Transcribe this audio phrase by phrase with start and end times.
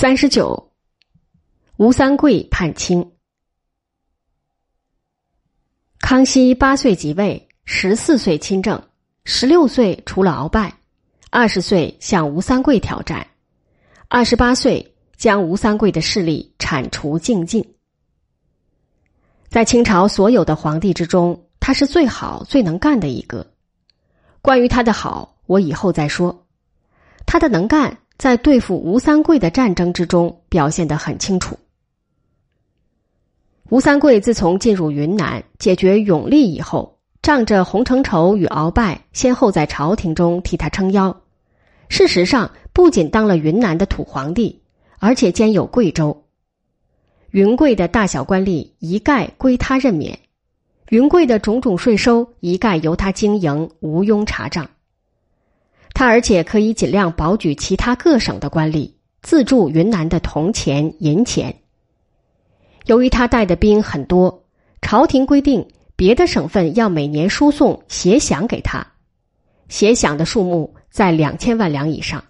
[0.00, 0.72] 三十九，
[1.76, 3.12] 吴三桂叛清。
[5.98, 8.82] 康熙八岁即位，十四岁亲政，
[9.26, 10.72] 十六岁除了鳌拜，
[11.28, 13.26] 二十岁向吴三桂挑战，
[14.08, 17.62] 二十八岁将吴三桂的势力铲除净尽。
[19.50, 23.46] 在清朝所有的皇帝之中，他是最好、最能干的一个。
[24.40, 26.46] 关于他的好，我以后再说。
[27.26, 27.98] 他的能干。
[28.20, 31.58] 在对付吴三桂的战争之中表现得很清楚。
[33.70, 41.18] 吴三桂自从进入云南解决永历以后，仗着洪承畴与鳌拜先后在朝廷中替他撑腰，
[41.88, 44.60] 事实上不仅当了云南的土皇帝，
[44.98, 46.24] 而且兼有贵州。
[47.30, 50.18] 云贵的大小官吏一概归他任免，
[50.90, 54.68] 云贵的种种税收一概由他经营，无庸查账。
[56.00, 61.54] 他而且可以尽量保举其他各省的官吏，自助云南的铜钱银钱。
[62.86, 64.46] 由于他带的兵很多，
[64.80, 68.94] 朝廷规定别的省份要每年输送协饷给他，
[69.68, 72.24] 协饷的数目在两千万两以上。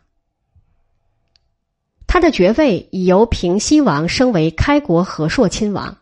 [2.09, 5.97] 他的爵位已由平西王升为开国和硕亲王，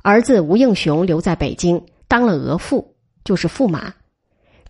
[0.00, 2.82] 儿子吴应熊留在北京当了额驸，
[3.24, 3.92] 就是驸马，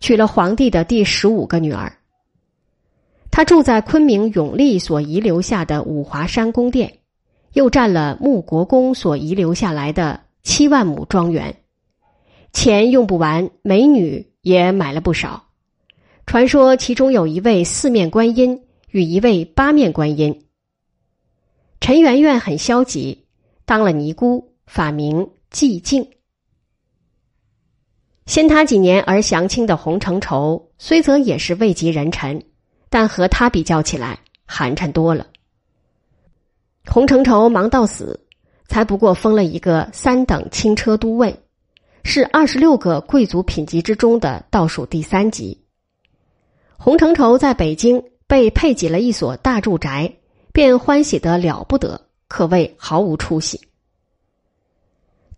[0.01, 1.97] 娶了皇帝的第十五个女儿。
[3.41, 6.99] 他住在昆明永历所遗留下的五华山宫殿，
[7.55, 11.57] 又占了穆国公所遗留下来的七万亩庄园，
[12.53, 15.47] 钱用不完，美女也买了不少。
[16.27, 20.45] 传说其中有一位四面观音与一位八面观音。
[21.81, 23.25] 陈圆圆很消极，
[23.65, 26.07] 当了尼姑，法名寂静。
[28.27, 32.43] 先他几年而降清的洪承畴，虽则也是位极人臣。
[32.91, 35.27] 但和他比较起来，寒碜多了。
[36.87, 38.21] 洪承畴忙到死，
[38.67, 41.41] 才不过封了一个三等轻车都尉，
[42.03, 45.63] 是二十六个贵族品级之中的倒数第三级。
[46.77, 50.13] 洪承畴在北京被配给了一所大住宅，
[50.53, 53.61] 便欢喜得了不得，可谓毫无出息。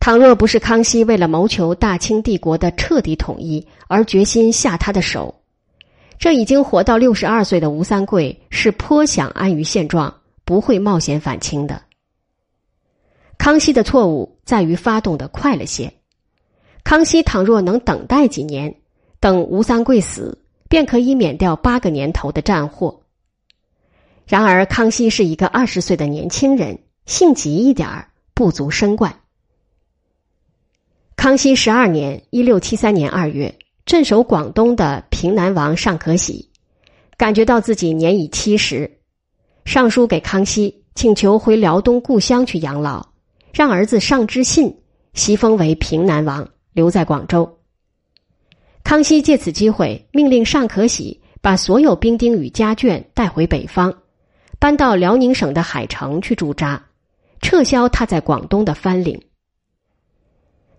[0.00, 5.41] 倘若不是康熙为了谋求大清帝国的彻底统一而决心下他的手。
[6.22, 11.82] 这已经活到六十二岁的吴三桂是颇想安于现状，不会冒险反清的。
[13.38, 15.92] 康熙的错误在于发动的快了些。
[16.84, 18.76] 康熙倘若能等待几年，
[19.18, 20.38] 等吴三桂死，
[20.68, 23.00] 便可以免掉八个年头的战祸。
[24.24, 29.12] 然而，康熙是一个二十岁的年轻人，性急一点儿，不足深怪。
[31.16, 33.52] 康熙十二年（一六七三年二月）。
[33.84, 36.48] 镇守广东的平南王尚可喜，
[37.16, 38.90] 感觉到自己年已七十，
[39.64, 43.04] 上书给康熙，请求回辽东故乡去养老，
[43.52, 44.72] 让儿子尚知信，
[45.14, 47.58] 袭封为平南王，留在广州。
[48.84, 53.92] 康熙借此机会，命令尚可喜把所有兵丁与家眷带回北方，
[54.60, 56.82] 搬到辽宁省的海城去驻扎，
[57.40, 59.20] 撤销他在广东的藩领。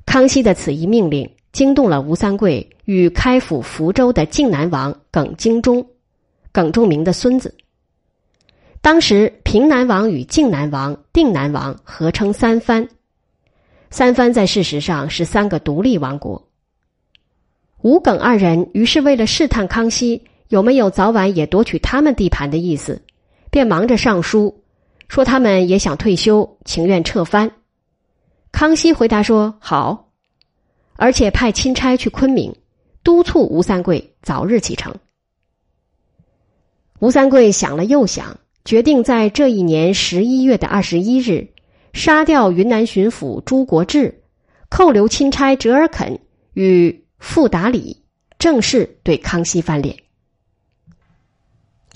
[0.06, 1.30] 康熙的此一命令。
[1.54, 5.88] 惊动了吴三桂与开府福州的靖南王耿精忠，
[6.52, 7.56] 耿仲明的孙子。
[8.82, 12.90] 当时平南王与靖南王、定南王合称三藩，
[13.92, 16.50] 三藩在事实上是三个独立王国。
[17.82, 23.02] 吴耿二人于是为了试探康熙有没有早晚也夺取他们地盘的意思，
[23.52, 24.64] 便忙着上书，
[25.08, 27.52] 说他们也想退休，情愿撤藩。
[28.52, 30.10] 康熙回答说：“好。”
[30.96, 32.56] 而且派钦差去昆明，
[33.04, 34.96] 督促吴三桂早日启程。
[37.00, 41.50] 吴三桂想了又想，决定在这一年十一月的二十一日，
[41.92, 44.24] 杀掉云南巡抚朱国治，
[44.70, 46.20] 扣留钦差折尔肯
[46.54, 48.04] 与傅达礼，
[48.40, 49.98] 正式对康熙翻脸。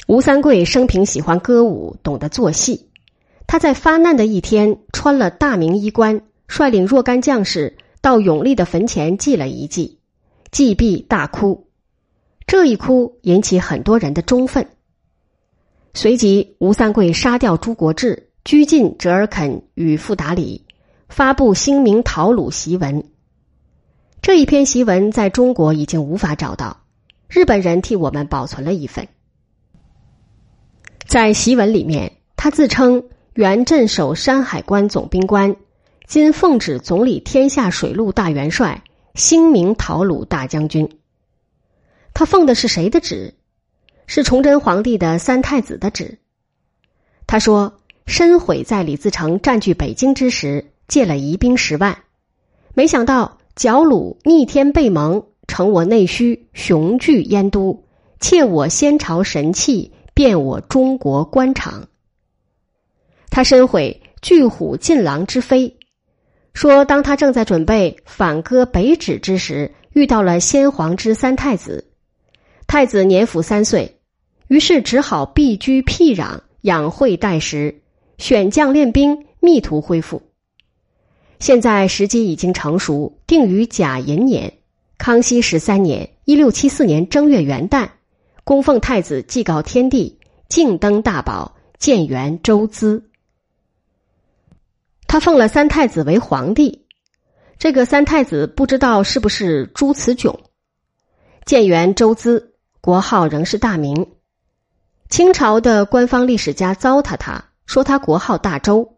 [0.07, 2.89] 吴三桂生平喜欢歌舞，懂得做戏。
[3.45, 7.77] 他在发难的一天，穿了大明衣冠，率领若干将士。
[8.07, 9.99] 到永历的坟前祭了一祭，
[10.49, 11.67] 祭毕大哭，
[12.45, 14.65] 这一哭引起很多人的忠愤。
[15.93, 20.63] 随即，吴三桂杀掉朱国治，拘禁折尔肯与傅达里，
[21.09, 23.03] 发布兴明讨虏檄文。
[24.21, 26.85] 这一篇檄文在中国已经无法找到，
[27.27, 29.05] 日本人替我们保存了一份。
[31.05, 33.03] 在檄文里面，他自称
[33.33, 35.57] 原镇守山海关总兵官。
[36.07, 38.81] 今奉旨总理天下水陆大元帅，
[39.15, 40.89] 兴明讨虏大将军。
[42.13, 43.33] 他奉的是谁的旨？
[44.05, 46.17] 是崇祯皇帝的三太子的旨。
[47.27, 52.03] 他说：“申悔在李自成占据北京之时借了疑兵十万，
[52.73, 57.83] 没想到剿虏逆天背盟，成我内需，雄踞燕都，
[58.21, 61.89] 窃我先朝神器，变我中国官场。
[63.29, 65.76] 他深悔巨虎进狼之非，
[66.57, 71.85] 说当他正在准备反戈北指之时，遇到了先皇之三太子，
[72.65, 73.99] 太子年甫三岁，
[74.47, 77.83] 于是只好避居僻壤，养晦待时。
[78.17, 80.23] 选将练兵，密图恢复。
[81.39, 84.53] 现在时机已经成熟，定于甲寅年，
[84.97, 87.89] 康熙十三年（一六七四年）正月元旦，
[88.43, 90.17] 供奉太子祭告天地，
[90.49, 93.06] 敬登大宝，建元周资。
[95.07, 96.85] 他奉了三太子为皇帝，
[97.57, 100.39] 这个三太子不知道是不是朱慈炯。
[101.45, 104.11] 建元周资，国号仍是大明。
[105.09, 107.45] 清朝的官方历史家糟蹋他。
[107.65, 108.95] 说他国号大周，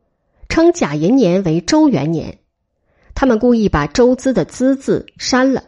[0.48, 2.38] 称甲寅年为周元年，
[3.16, 5.64] 他们故意把周资的资字删了。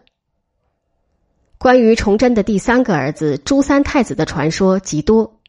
[1.58, 5.40] 关于崇祯的第三个儿子朱三太子的传说极多。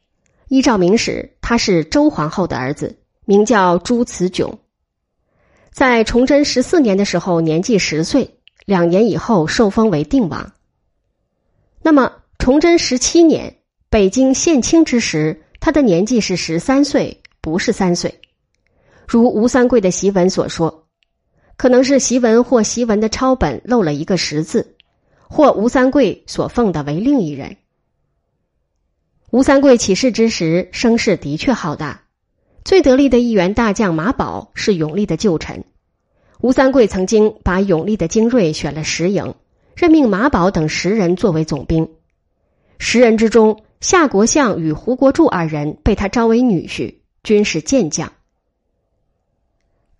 [0.49, 4.59] 依照明史，他是周皇后的儿子，名叫朱慈炯，
[5.73, 10.53] 在崇祯十四年的时候年纪十岁，两年以后受封为定王。
[11.81, 13.57] 那么崇祯十七年
[13.91, 17.19] 北京献清之时，他的年纪是十三岁。
[17.45, 18.21] 不是三岁，
[19.09, 20.87] 如吴三桂的檄文所说，
[21.57, 24.77] 可能是檄文或檄文的抄本漏了一个十字，
[25.27, 27.57] 或吴三桂所奉的为另一人。
[29.33, 32.02] 吴三桂起事之时，声势的确浩大，
[32.65, 35.65] 最得力的一员大将马宝是永历的旧臣。
[36.41, 39.35] 吴三桂曾经把永历的精锐选了十营，
[39.77, 41.89] 任命马宝等十人作为总兵。
[42.79, 46.97] 十人之中，夏国相与胡国柱二人被他招为女婿。
[47.23, 48.13] 军事健将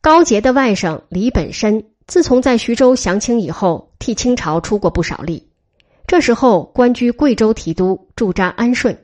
[0.01, 5.47] 高杰的外甥李本深，自从在徐州降清以后，替清朝出过不少力。
[6.09, 8.99] 这时候官居贵州提督，驻扎安顺。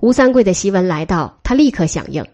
[0.00, 2.24] 吴三桂的檄文来到，他立刻响应。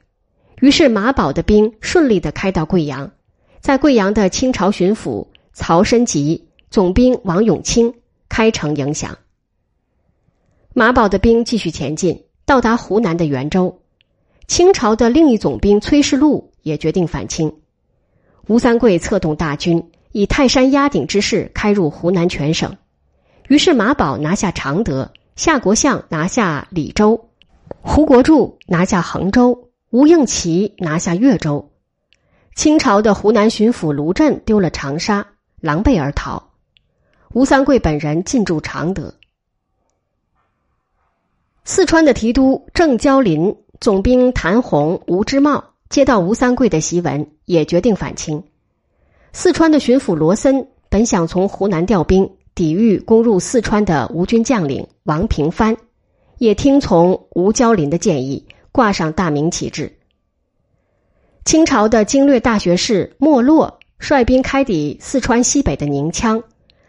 [0.61, 3.11] 于是马宝的兵顺利的开到贵阳，
[3.61, 7.93] 在贵阳的清朝巡抚曹申吉、总兵王永清
[8.29, 9.19] 开城迎降。
[10.73, 13.81] 马宝的兵继续前进，到达湖南的袁州。
[14.47, 17.55] 清朝的另一总兵崔世禄也决定反清，
[18.49, 22.77] 吴三桂策动大军，以泰山压顶之势开入湖南全省。
[23.49, 27.29] 于是马宝拿下常德，夏国相拿下李州，
[27.81, 31.71] 胡国柱拿下衡州，吴应麒拿下越州。
[32.55, 35.27] 清朝的湖南巡抚卢震丢了长沙，
[35.61, 36.51] 狼狈而逃。
[37.35, 39.13] 吴三桂本人进驻常德。
[41.65, 43.55] 四川的提督郑蛟林。
[43.81, 48.45] 总兵谭洪、吴之茂接到吴三桂的檄文，也决定反清。
[49.33, 55.77] 四川的巡抚罗森本想从湖南调兵抵御攻入四川的吴军将领王平藩，
[56.39, 59.97] 也听从吴蛟林的建议，挂上大明旗帜。
[61.45, 66.43] 清朝的经略大学士莫洛率兵开抵四川西北的宁羌，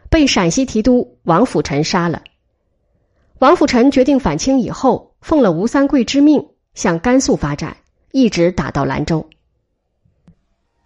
[0.09, 2.23] 被陕西提督王辅臣杀了。
[3.39, 6.49] 王辅臣决定反清以后，奉了吴三桂之命。
[6.73, 7.77] 向甘肃发展，
[8.11, 9.29] 一直打到兰州。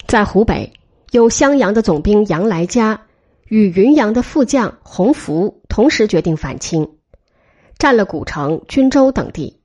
[0.05, 0.73] 在湖北，
[1.11, 3.05] 有襄阳的总兵杨来嘉
[3.45, 6.97] 与云阳的副将洪福同时决定反清，
[7.77, 9.56] 占了古城、均州等地。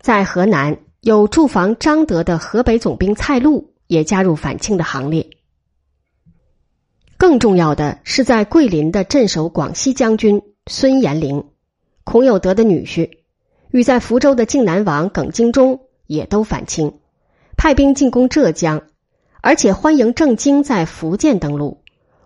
[0.00, 5.28] 在河南，有驻防张德的河北总兵蔡禄也加入反清的行列。
[7.16, 11.44] 更重要的是，在桂林的镇守广西将军孙延龄，
[12.04, 13.10] 孔有德的女婿。
[13.70, 17.00] 与在福州的靖南王耿精忠也都反清，
[17.56, 18.84] 派兵进攻浙江，
[19.42, 21.82] 而且欢迎郑经在福建登陆，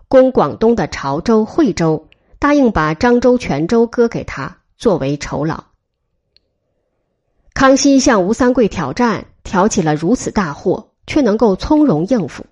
[0.07, 2.07] 攻广东的潮州、惠州，
[2.39, 5.65] 答应把漳州、泉州割给他作为酬劳。
[7.53, 12.45] 康熙向吴三桂挑战，挑起了如此大祸，却能够从容应付。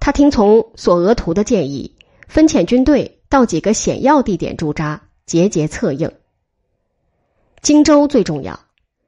[0.00, 1.94] 他听从索额图的建议，
[2.28, 6.10] 分遣军队到几个险要地点驻扎，节节策应。
[7.62, 8.60] 荆州最重要，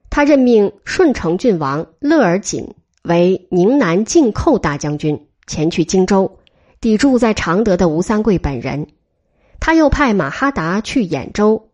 [0.08, 6.38] 他任命顺承郡王乐尔锦为宁南靖寇大将军，前去荆州
[6.80, 8.88] 抵住在常德的吴三桂本人。
[9.60, 11.68] 他又派马哈达去兖州，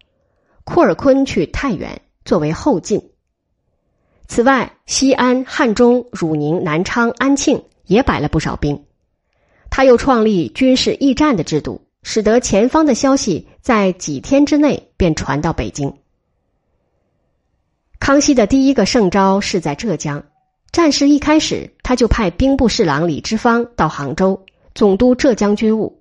[0.65, 3.11] 库尔坤去太原作为后进。
[4.27, 8.85] 此外，西安、汉中、汝宁、南昌、安庆也摆了不少兵。
[9.71, 15.93] 他又创立军事驿站的制度，使得前方的消息在几天之内便传到北京。
[17.99, 20.25] 康熙的第一个圣招是在浙江，
[20.73, 25.99] 战事一开始，他就派兵部侍郎李之方到杭州总督浙江军务。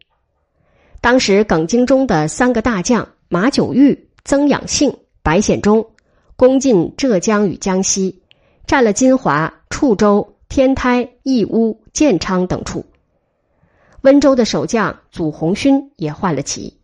[1.02, 5.86] 当时耿精忠的三个大将马九玉、曾养性、白显忠
[6.36, 8.22] 攻进浙江与江西，
[8.66, 12.86] 占了金华、处州、天台、义乌、建昌等处。
[14.02, 16.80] 温州的守将祖鸿勋也换了旗。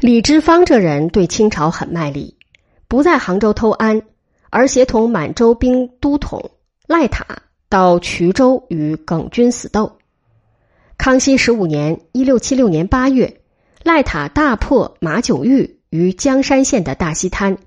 [0.00, 2.36] 李之方这人对清朝很卖力，
[2.88, 4.02] 不在杭州偷安，
[4.48, 6.50] 而协同满洲兵都统
[6.86, 9.98] 赖塔到衢州与耿军死斗。
[10.96, 13.40] 康熙十五年（一六七六年）八月，
[13.84, 17.58] 赖塔大破马九玉于江山县的大溪滩，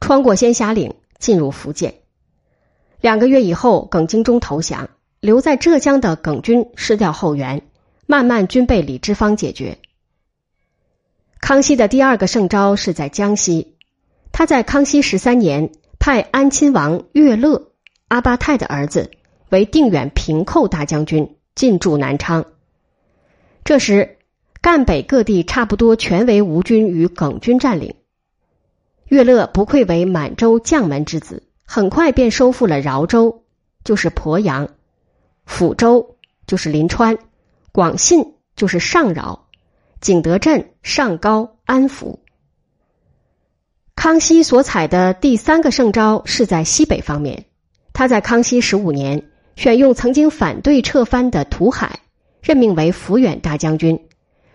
[0.00, 1.94] 穿过仙霞岭进入福建。
[3.00, 4.90] 两个月以后，耿精忠投降，
[5.20, 7.62] 留在浙江的耿军失掉后援，
[8.06, 9.78] 慢慢均被李之芳解决。
[11.40, 13.76] 康熙的第二个胜招是在江西，
[14.32, 17.70] 他在康熙十三年派安亲王岳乐
[18.08, 19.12] （阿巴泰的儿子）
[19.50, 22.44] 为定远平寇大将军，进驻南昌。
[23.64, 24.18] 这时，
[24.62, 27.94] 赣北各地差不多全为吴军与耿军占领。
[29.08, 33.42] 岳乐不愧为满洲将门之子，很快便收复了饶州
[33.84, 34.68] （就是鄱阳）、
[35.46, 36.16] 抚州
[36.46, 37.18] （就是临川）、
[37.72, 39.48] 广信（就是上饶）。
[40.00, 42.20] 景德镇、上高、安福。
[43.94, 47.44] 康熙所采的第三个胜招是在西北方面，
[47.92, 52.00] 他在康熙十五年选用曾经反对撤藩的图海，
[52.42, 54.08] 任命为抚远大将军，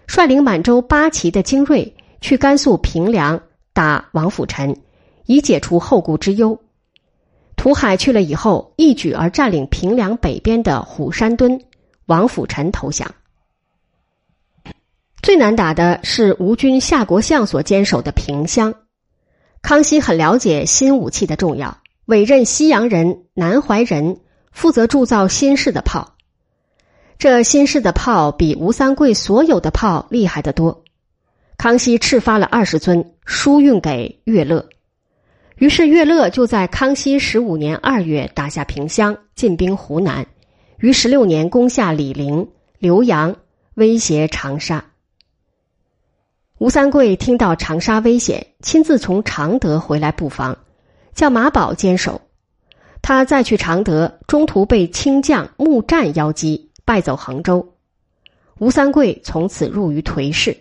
[0.08, 4.82] 率领满洲八旗的精锐去甘肃平凉打王辅臣，
[5.26, 6.60] 以解除后顾之忧。
[7.56, 11.62] 图海去了以后，一举而占领平凉北边的虎山墩，
[12.06, 13.14] 王辅臣投降。
[15.22, 18.76] 最难打的是吴军夏国相所坚守的平乡。
[19.62, 24.22] 康熙很了解新武器的重要，委任西洋人南怀仁
[24.52, 26.16] 负责铸造新式的炮。
[27.20, 30.84] 这新式的炮比吴三桂所有的炮厉害得多。
[31.58, 34.70] 康熙敕发了二十尊，输运给岳乐。
[35.56, 40.28] 于是岳乐就在康熙十五年二月打下萍乡，进兵湖南，
[40.78, 43.36] 于十六年攻下醴陵、浏阳，
[43.74, 44.86] 威胁长沙。
[46.60, 50.60] 吴三桂听到长沙危险，亲自从常德回来布防，
[51.16, 52.22] 叫马宝坚守。
[53.02, 57.76] 他再去常德，中途被清将穆战邀击，败走杭州。
[58.58, 60.58] 吴三桂从此入于颓势。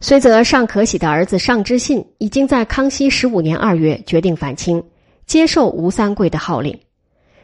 [0.00, 4.84] 虽则尚可喜的儿子尚之信已经在康熙十五年二月决定反清，
[5.26, 6.78] 接受吴三桂的号令，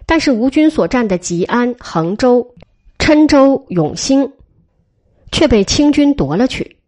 [0.04, 2.54] 但是吴军所占的吉安、衡州、
[2.98, 4.30] 郴州、永兴。
[5.30, 6.78] 却被清军夺了去。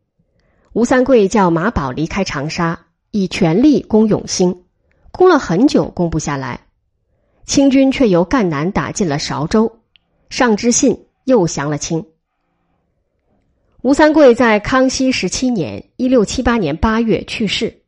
[0.72, 4.62] 吴三桂叫马宝离开长沙，以全力攻永兴，
[5.12, 6.60] 攻了很久，攻不下来。
[7.44, 9.79] 清军却由赣南打进了韶州，
[10.30, 12.06] 上知信又降了清。
[13.82, 17.82] 吴三桂在康熙十七年（一六七八年）八月去世。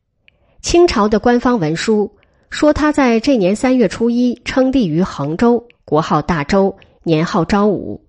[0.61, 2.16] 清朝的官方文书
[2.50, 8.04] 说，他在这年三月初一称帝于衡州，国号大周，年号昭武。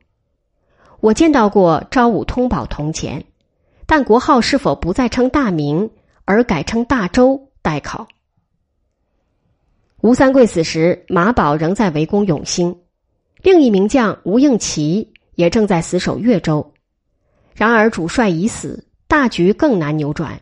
[0.99, 3.25] 我见到过昭武通宝铜钱，
[3.85, 5.89] 但国号是否不再称大明
[6.25, 8.07] 而改称大周待考。
[10.01, 12.75] 吴三桂死时，马宝仍在围攻永兴，
[13.43, 16.73] 另一名将吴应麒也正在死守越州。
[17.53, 20.41] 然而主帅已死，大局更难扭转。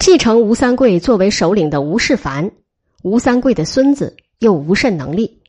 [0.00, 2.50] 继承吴三桂作为首领的吴世凡，
[3.04, 5.40] 吴三桂的孙子，又无甚能力。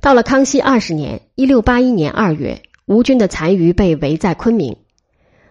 [0.00, 2.62] 到了康熙二十年（一六八一年）二月。
[2.86, 4.74] 吴军的残余被围在昆明，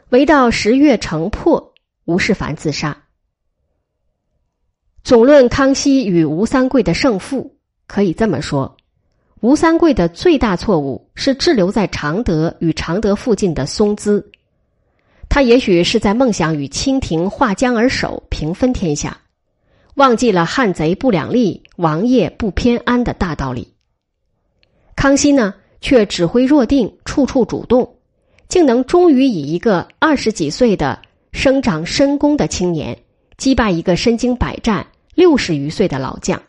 [0.10, 1.76] 围到十月城破，
[2.06, 3.04] 吴世凡自杀。
[5.04, 8.77] 总论康熙与吴三桂的胜负，可以这么说：
[9.42, 14.32] 吴三桂的最大错误是滞留在常德与常德附近的松滋，
[15.30, 19.16] 他也许是在梦想与清廷划江而守，平分天下，
[19.96, 23.74] 忘记了汉贼不两立，王爷不偏安的大道理。
[24.96, 25.54] 康熙呢？
[25.80, 27.98] 却指挥若定，处处主动，
[28.50, 31.00] 竟能终于以一个二十几岁的
[31.32, 32.98] 生长深宫的青年
[33.38, 36.42] 击败一个身经百战六十余岁的老将。